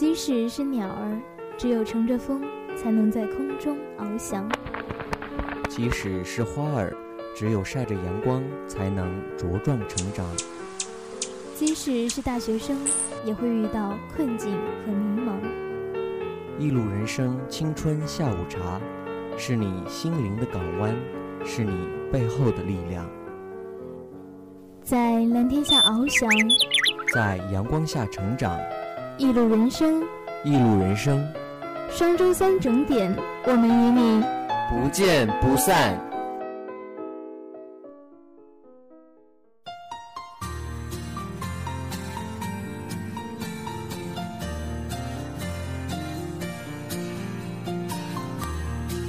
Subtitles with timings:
[0.00, 1.20] 即使是鸟儿，
[1.58, 2.40] 只有乘着风，
[2.74, 4.48] 才能在空中翱翔；
[5.68, 6.96] 即使是花儿，
[7.36, 10.24] 只有晒着阳光，才能茁壮成长；
[11.54, 12.78] 即使是大学生，
[13.26, 15.34] 也会遇到困境和迷茫。
[16.58, 18.80] 一路人生，青春下午茶，
[19.36, 20.96] 是你心灵的港湾，
[21.44, 21.76] 是你
[22.10, 23.06] 背后的力量。
[24.82, 26.26] 在蓝天下翱翔，
[27.12, 28.58] 在阳光下成长。
[29.20, 30.02] 一路人生，
[30.44, 31.22] 一路人生。
[31.90, 33.14] 双周三整点，
[33.44, 34.24] 我们与你
[34.70, 35.94] 不见不散。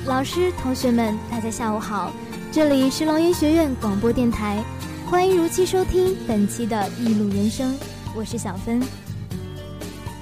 [0.05, 2.11] 老师、同学们，大家下午好，
[2.51, 4.61] 这里是龙岩学院广播电台。
[5.09, 7.73] 欢迎如期收听本期的《一路人生》，
[8.13, 8.81] 我是小芬，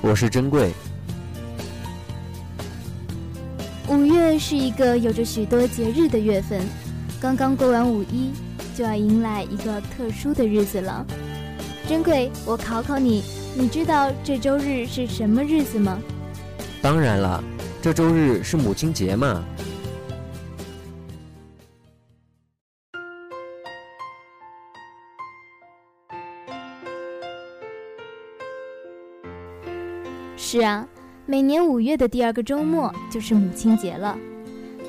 [0.01, 0.71] 我是珍贵。
[3.89, 6.61] 五月是一个有着许多节日的月份，
[7.19, 8.31] 刚刚过完五一，
[8.75, 11.05] 就要迎来一个特殊的日子了。
[11.87, 13.23] 珍贵，我考考你，
[13.57, 15.99] 你知道这周日是什么日子吗？
[16.81, 17.43] 当然了，
[17.81, 19.43] 这周日是母亲节嘛。
[30.51, 30.83] 是啊，
[31.27, 34.17] 每年五月的第二个周末就是母亲节了。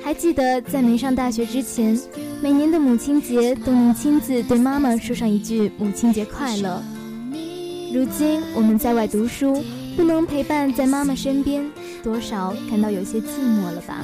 [0.03, 1.95] 还记得在没上大学之前，
[2.41, 6.81] 每年的母亲节都能亲自对妈妈说上一句“母亲节快乐”。
[7.93, 9.63] 如今我们在外读书，
[9.95, 11.63] 不能陪伴在妈妈身边，
[12.01, 14.03] 多少感到有些寂寞了吧？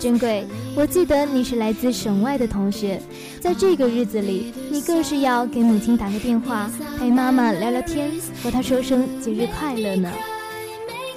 [0.00, 2.98] 珍贵，我记得你是来自省外的同学，
[3.38, 8.10] 在这个日子里，你更是要给母亲打个电话，陪妈妈聊聊天，
[8.42, 10.10] 和她说声节日快乐呢。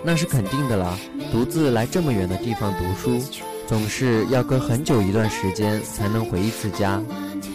[0.03, 0.97] 那是肯定的了，
[1.31, 3.21] 独自来这么远的地方读书，
[3.67, 7.01] 总是要隔很久一段时间才能回一次家，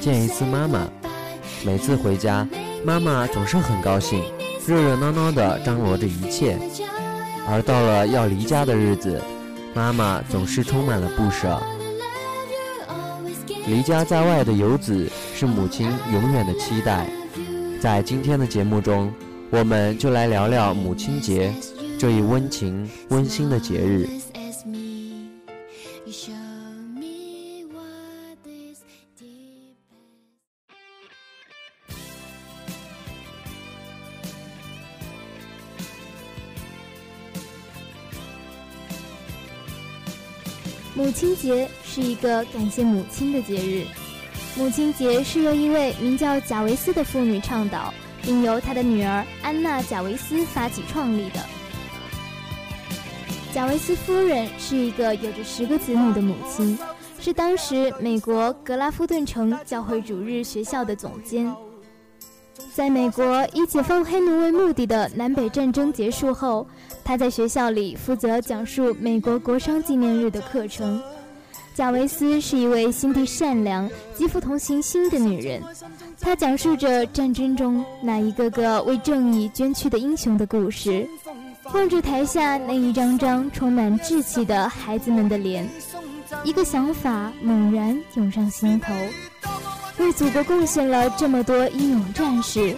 [0.00, 0.86] 见一次妈妈。
[1.64, 2.46] 每次回家，
[2.84, 4.22] 妈妈总是很高兴，
[4.66, 6.58] 热热闹闹的张罗着一切。
[7.48, 9.22] 而到了要离家的日子，
[9.72, 11.60] 妈妈总是充满了不舍。
[13.66, 17.06] 离家在外的游子是母亲永远的期待。
[17.80, 19.12] 在今天的节目中，
[19.50, 21.52] 我们就来聊聊母亲节。
[22.02, 24.08] 这一温情温馨的节日，
[40.96, 43.86] 母亲节是一个感谢母亲的节日。
[44.56, 51.51] 母亲节是由一位名叫贾维斯的妇女倡导，并由她的女儿安娜·贾维斯发起创立的。
[53.52, 56.78] 贾维斯夫人是一个有着十个子女的母亲，
[57.20, 61.54] 是当时美国格拉夫顿城教会主日学校的总监。
[62.72, 66.66] 在美国以解放黑奴为目的的南北战争结束后，
[67.04, 71.02] 他在学校里负责讲述美国国殇纪念日的课程。
[71.74, 75.62] 贾维斯是一位心地善良、极富同情心的女人，
[76.20, 81.06] 她讲述着战争中那一个个为正义捐躯的英雄的故事。
[81.70, 85.68] 望着台下那一张张充满稚气的孩子们的脸，
[86.42, 88.92] 一个想法猛然涌上心头：
[89.98, 92.76] 为祖国贡献了这么多英勇战士，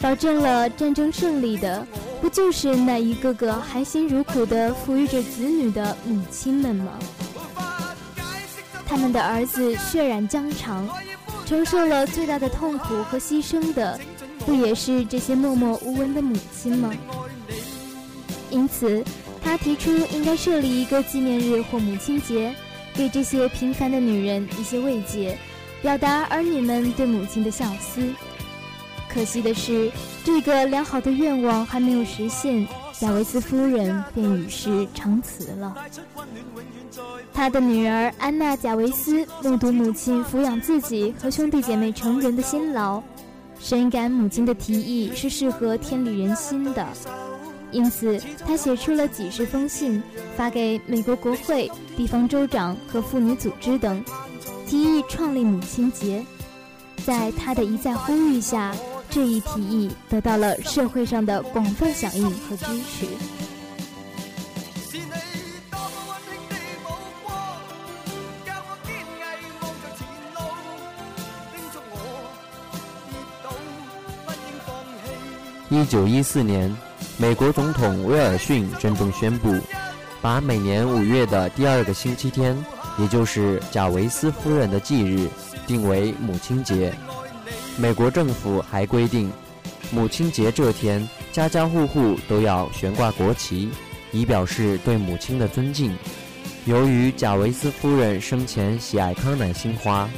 [0.00, 1.84] 保证了战争胜利的，
[2.20, 6.92] 不就是那一个个含辛茹苦地抚育着子女的母亲们吗？
[8.86, 10.88] 他们的儿子血染疆场，
[11.44, 13.98] 承受了最大的痛苦和牺牲的，
[14.46, 16.92] 不也是这些默默无闻的母亲吗？
[18.50, 19.04] 因此，
[19.42, 22.54] 他提出应该设立一个纪念日或母亲节，
[22.94, 25.36] 给这些平凡的女人一些慰藉，
[25.82, 28.02] 表达儿女们对母亲的孝思。
[29.08, 29.90] 可惜的是，
[30.24, 35.74] 这个良好的愿望还没有实现，贾维斯夫人便与世长辞了。
[37.32, 43.02] 他的女儿安娜·贾维斯目睹母亲抚养自己和兄弟姐妹成人的辛劳，
[43.58, 46.86] 深感母亲的提议是适合天理人心的。
[47.72, 50.02] 因此，他写出了几十封信，
[50.36, 54.04] 发给美国国会、地方州长和妇女组织等，
[54.66, 56.24] 提议创立母亲节。
[57.04, 58.74] 在他的一再呼吁下，
[59.08, 63.06] 这一提议得到了社会上的广泛响应和支持。
[75.70, 76.89] 一九一四年。
[77.20, 79.54] 美国总统威尔逊郑重宣布，
[80.22, 82.56] 把每年五月的第二个星期天，
[82.98, 85.28] 也就是贾维斯夫人的忌日，
[85.66, 86.94] 定为母亲节。
[87.76, 89.30] 美国政府还规定，
[89.90, 93.68] 母亲节这天，家家户户都要悬挂国旗，
[94.12, 95.94] 以表示对母亲的尊敬。
[96.64, 100.08] 由于贾维斯夫人生前喜爱康乃馨花，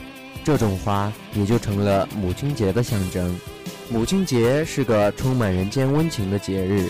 [0.45, 3.37] 这种花也就成了母亲节的象征。
[3.93, 6.89] 母亲节是个充满人间温情的节日。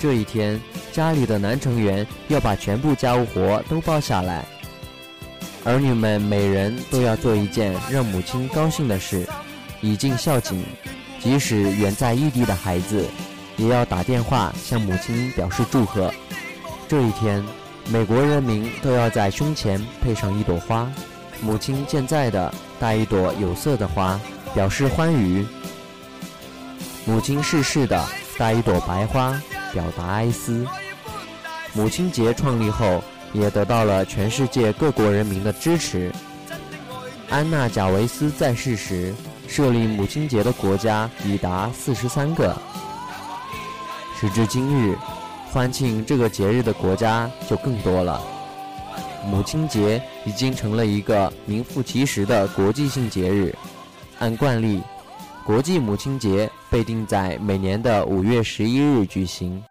[0.00, 0.60] 这一天，
[0.90, 4.44] 家里的男成员要把全部家务活都包下来，
[5.62, 9.24] 儿女们每人都要做一件让母亲高兴的事，
[9.80, 10.64] 以尽孝敬。
[11.20, 13.06] 即使远在异地的孩子，
[13.56, 16.12] 也要打电话向母亲表示祝贺。
[16.88, 17.44] 这一天。
[17.90, 20.90] 美国人民都要在胸前配上一朵花，
[21.42, 24.18] 母亲健在的带一朵有色的花，
[24.54, 25.44] 表示欢愉；
[27.06, 28.02] 母亲逝世的
[28.38, 29.40] 带一朵白花，
[29.72, 30.66] 表达哀思。
[31.72, 33.02] 母亲节创立后，
[33.32, 36.12] 也得到了全世界各国人民的支持。
[37.28, 39.14] 安娜·贾维斯在世时，
[39.48, 42.56] 设立母亲节的国家已达四十三个。
[44.18, 44.96] 时至今日。
[45.52, 48.20] 欢庆这个节日的国家就更多了。
[49.24, 53.54] 母亲节已经成了一个名副其实的国际性节日。
[54.18, 54.82] 按惯例，
[55.46, 59.62] 国际母亲节被定在每年的五月十一日举行。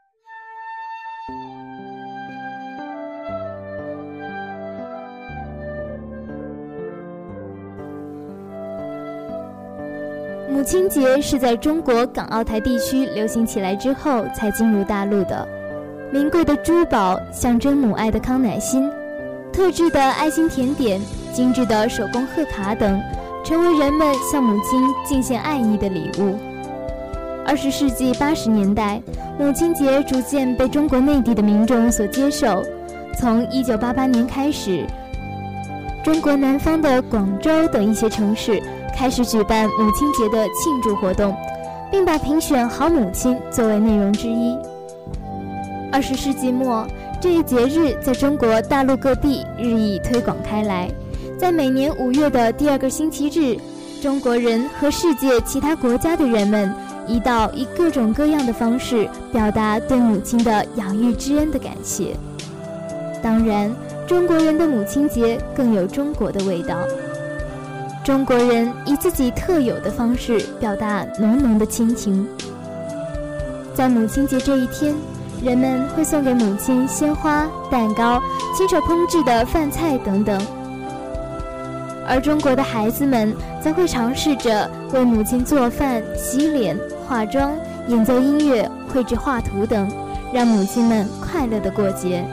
[10.50, 15.46] 母亲节是在中国港澳台地区流行起来之后才进入大陆的。
[16.10, 18.90] 名贵的珠宝，象征母爱的康乃馨，
[19.52, 21.02] 特制的爱心甜点，
[21.34, 22.98] 精致的手工贺卡等，
[23.44, 26.53] 成为人们向母亲敬献爱意的礼物。
[27.46, 29.02] 二十世纪八十年代，
[29.38, 32.64] 母亲节逐渐被中国内地的民众所接受。
[33.20, 34.86] 从一九八八年开始，
[36.04, 38.62] 中国南方的广州等一些城市
[38.96, 41.36] 开始举办母亲节的庆祝活动，
[41.92, 44.58] 并把评选好母亲作为内容之一。
[45.92, 46.88] 二十世纪末，
[47.22, 50.90] 这一节日在中国大陆各地日益推广开来。
[51.38, 53.58] 在每年五月的第二个星期日，
[54.02, 56.74] 中国人和世界其他国家的人们
[57.08, 62.16] 一道以各种各样的方式表达对母亲的养育之恩的感谢。
[63.22, 63.74] 当然，
[64.08, 66.78] 中国人的母亲节更有中国的味道。
[68.04, 72.28] 中国人以自己特有的方式表达浓浓的亲情。
[73.74, 74.94] 在母亲节这一天。
[75.44, 78.22] 人们会送给母亲鲜花、蛋糕、
[78.56, 80.42] 亲手烹制的饭菜等等，
[82.08, 86.80] 而中国的孩子们则会尝试着为母亲做饭、洗脸、
[87.14, 87.52] 化妆、
[87.90, 89.88] 演奏音乐、绘制画图等，
[90.34, 92.26] 让母亲们快乐的过节。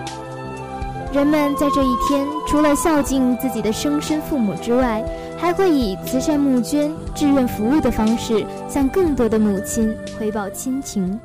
[1.13, 5.05] 人们在这一天，除了孝敬自己的生身父母之外，
[5.37, 11.21] 还会以慈善募捐、志愿服务的方式，向更多的母亲回报亲情。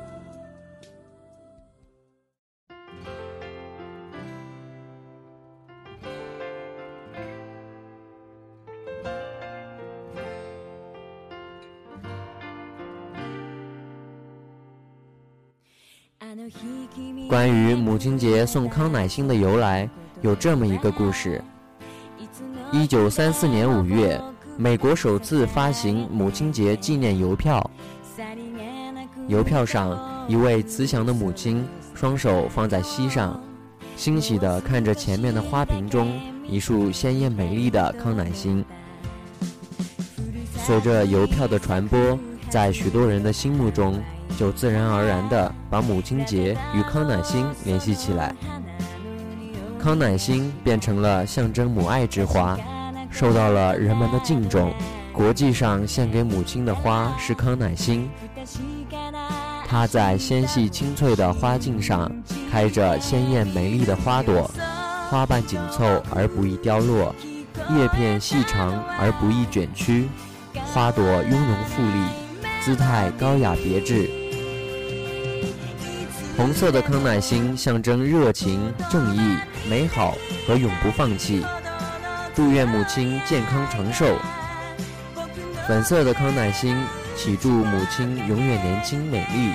[17.96, 19.88] 母亲节送康乃馨的由来，
[20.20, 21.42] 有这么一个故事：
[22.70, 24.20] 一九三四年五月，
[24.58, 27.70] 美国首次发行母亲节纪念邮票。
[29.28, 29.98] 邮票上，
[30.28, 33.42] 一位慈祥的母亲双手放在膝上，
[33.96, 38.62] 欣喜地看着前面的花瓶中一束鲜艳美丽的康乃馨。
[40.54, 42.18] 随着邮票的传播，
[42.50, 43.98] 在许多人的心目中。
[44.36, 48.34] 就自然而然地把母亲节与康乃馨联系起来，
[49.78, 52.58] 康乃馨变成了象征母爱之花，
[53.10, 54.72] 受到了人们的敬重。
[55.12, 58.06] 国际上献给母亲的花是康乃馨，
[59.66, 62.12] 它在纤细清脆的花茎上
[62.52, 64.50] 开着鲜艳美丽的花朵，
[65.08, 67.14] 花瓣紧凑而不易凋落，
[67.70, 70.06] 叶片细长而不易卷曲，
[70.74, 72.04] 花朵雍容富丽，
[72.60, 74.10] 姿态高雅别致。
[76.36, 79.38] 红色的康乃馨象征热情、正义、
[79.70, 80.14] 美好
[80.46, 81.42] 和永不放弃，
[82.34, 84.18] 祝愿母亲健康长寿。
[85.66, 86.76] 粉色的康乃馨
[87.16, 89.54] 祈祝母亲永远年轻美丽。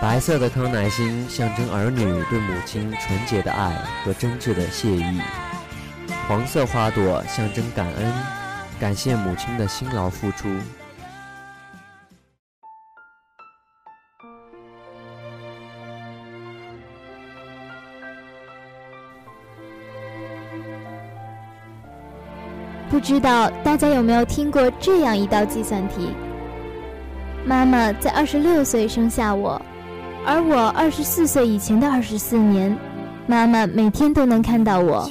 [0.00, 5.20] 白色的康乃馨象征儿女对母亲纯洁的爱和真挚的谢意。
[6.28, 8.12] 黄色花朵象征感恩，
[8.78, 10.48] 感谢母亲的辛劳付出。
[23.06, 26.08] 知道大家有没有听过这样一道计算题？
[27.44, 29.62] 妈妈在二十六岁生下我，
[30.26, 32.76] 而我二十四岁以前的二十四年，
[33.28, 35.08] 妈妈每天都能看到我。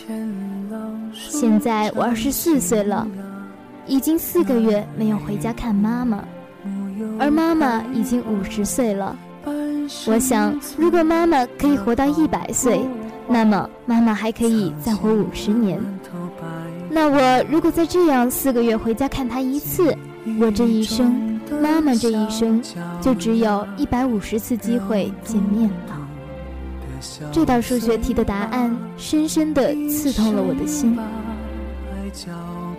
[1.14, 3.08] 现在我二十四岁了，
[3.88, 6.22] 已经四个月没有回家看妈妈，
[7.18, 9.16] 而妈妈已经五十岁了。
[10.06, 12.86] 我想，如果妈妈可以活到一百岁，
[13.26, 15.80] 那么妈妈还可以再活五十年。
[16.96, 19.94] 那我如果再这样四个月回家看她一次，
[20.40, 22.62] 我这一生，妈妈这一生，
[23.02, 26.08] 就只有一百五十次机会见面了。
[27.34, 30.98] 这道数学题的答案深深地刺痛了我的心。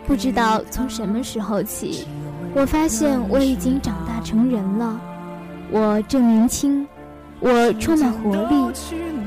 [0.06, 2.06] 不知道从什么时候起，
[2.54, 4.98] 我发现我已经长大成人了，
[5.70, 6.88] 我正年轻。
[7.38, 8.72] 我充满活力，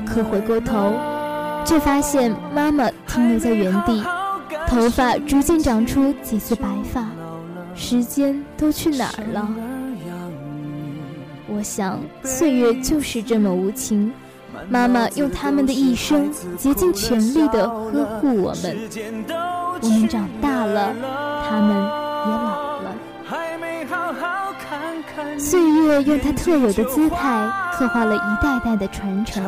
[0.04, 0.92] 可回过头，
[1.64, 4.02] 却发现妈妈停留在原地，
[4.70, 7.04] 头发逐渐长出几丝白发，
[7.74, 9.48] 时间都去哪儿了？
[11.48, 14.12] 我想，岁月就是这么无情，
[14.68, 18.76] 妈妈用他们的一生竭尽全力地呵护我们，
[19.82, 20.94] 我们长大了，
[21.48, 22.94] 他们也老了。
[25.36, 29.42] 岁月用它特有的姿态刻画了一代代的传承，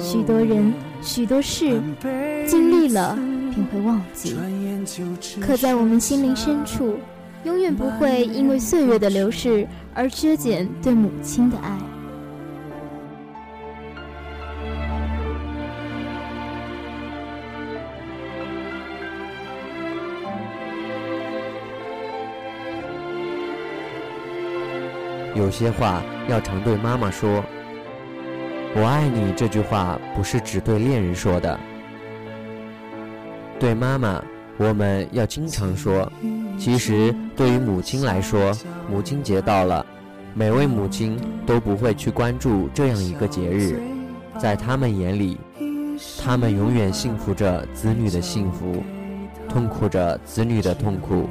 [0.00, 1.80] 许多人、许多事，
[2.48, 3.16] 经历了
[3.56, 4.36] 便会忘记，
[5.40, 6.98] 可在我们心灵深处，
[7.44, 11.70] 永远不会因为岁月的流逝而削减对母亲的爱。
[25.34, 27.42] 有些话要常对妈妈说。
[28.78, 31.58] 我爱你这句话不是只对恋人说的，
[33.58, 34.22] 对妈妈
[34.56, 36.10] 我们要经常说。
[36.58, 38.52] 其实对于母亲来说，
[38.90, 39.84] 母亲节到了，
[40.34, 43.80] 每位母亲都不会去关注这样一个节日，
[44.38, 45.38] 在他们眼里，
[46.22, 48.82] 他们永远幸福着子女的幸福，
[49.48, 51.28] 痛苦着子女的痛苦。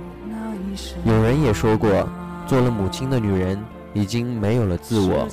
[1.04, 2.08] 有人也说过，
[2.48, 3.58] 做了母亲的女人。
[3.96, 5.26] 已经没有了自我。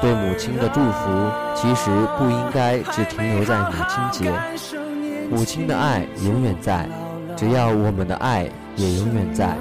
[0.00, 4.79] 对母亲的祝福，其实不应该只停留在母亲节。
[5.30, 6.88] 母亲的爱永远在，
[7.36, 9.56] 只要我们的爱也永远在。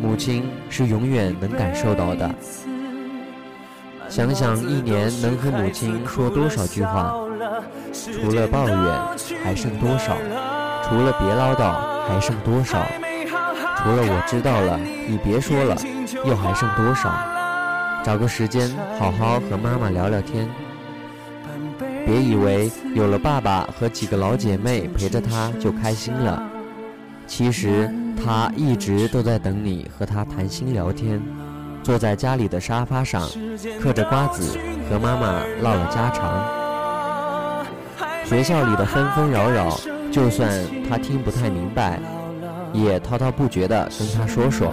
[0.00, 2.30] 母亲是永远能感受到的。
[4.08, 7.12] 想想一年能和母亲说多少句话，
[7.92, 8.78] 除了抱怨
[9.42, 10.16] 还剩多少？
[10.84, 11.74] 除了别唠叨
[12.06, 12.86] 还剩多少？
[13.78, 14.78] 除了我知道了，
[15.08, 15.76] 你别说了。
[16.24, 17.12] 又还剩多少？
[18.04, 20.48] 找个时间好好和妈妈聊聊天。
[22.06, 26.40] 别以为有了爸爸和几个老姐妹陪着他就开心了，
[27.26, 31.20] 其实他一直都在等你和他谈心聊天。
[31.82, 33.28] 坐在家里的沙发上，
[33.80, 34.56] 嗑着瓜子，
[34.88, 37.36] 和妈妈唠了家常。
[38.24, 39.76] 学校里的纷纷扰扰，
[40.12, 40.48] 就算
[40.88, 42.00] 他听不太明白，
[42.72, 44.72] 也滔滔不绝地跟他说说。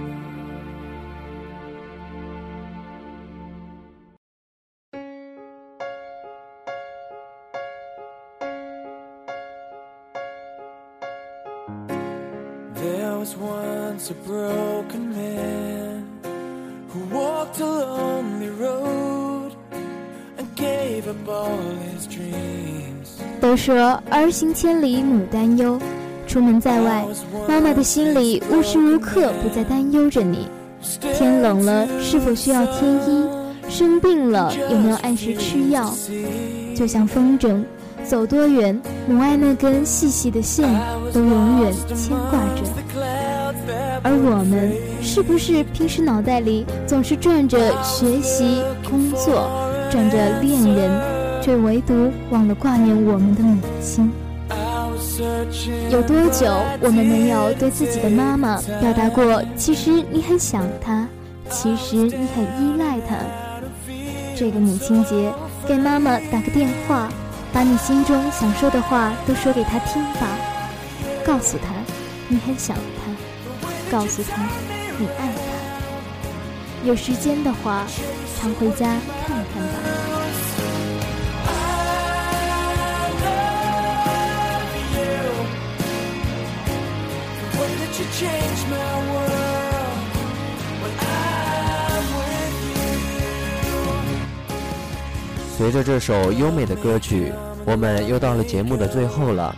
[14.11, 16.03] Once broken man
[17.11, 19.51] walked lonely road
[20.37, 21.57] a gave up all
[22.09, 25.79] dreams 都说儿行千里母担忧，
[26.27, 27.05] 出门在外，
[27.47, 30.47] 妈妈的心里无时无刻不在担忧着你。
[30.99, 33.27] 天冷了是否需要添衣？
[33.67, 35.91] 生病了有没有按时吃药？
[36.75, 37.63] 就像风筝，
[38.03, 40.69] 走多远，母爱那根细细的线
[41.11, 42.61] 都永远牵挂着。
[44.03, 49.49] 而我们是不是平时脑袋里总是转着学习、工作，
[49.91, 54.11] 转着恋人，却唯独忘了挂念我们的母亲？
[55.91, 56.47] 有多久
[56.79, 61.07] 我们没有对自己的妈妈表达过，其实你很想她，
[61.49, 63.17] 其实你很依赖她？
[64.35, 65.31] 这个母亲节，
[65.67, 67.07] 给妈妈打个电话，
[67.53, 70.27] 把你心中想说的话都说给她听吧，
[71.23, 71.69] 告诉她
[72.27, 73.00] 你很想他，
[73.91, 74.41] 告诉他
[74.97, 76.87] 你爱他。
[76.87, 77.85] 有时间的话，
[78.39, 78.85] 常回家
[79.27, 79.73] 看看吧。
[95.57, 97.31] 随着这首优美的歌曲，
[97.65, 99.53] 我们又到了节目的最后了。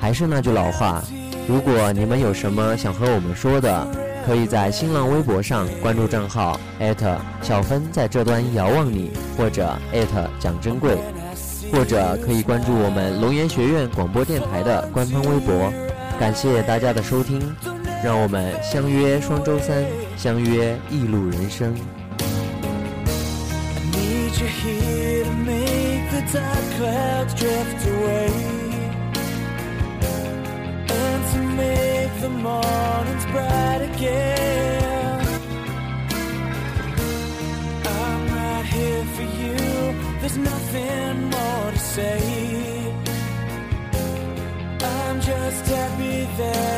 [0.00, 1.02] 还是那句老话，
[1.48, 3.88] 如果你们有什么想和我们说的，
[4.26, 6.60] 可以在新浪微博上关注账号
[7.40, 9.74] 小芬在这端遥望你，或者
[10.38, 10.98] 蒋珍贵，
[11.72, 15.72] 或者可以关注我们龙岩学院广播电台的官方微博。
[16.20, 17.40] 感谢大家的收听，
[18.04, 19.82] 让我们相约双周三，
[20.18, 21.74] 相约一路人生。
[26.30, 28.57] dark clouds drift away
[32.28, 35.20] the mornings bright again.
[38.00, 39.56] I'm right here for you.
[40.20, 42.20] There's nothing more to say.
[44.80, 46.77] I'm just happy that